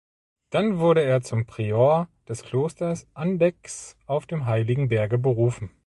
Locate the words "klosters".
2.41-3.05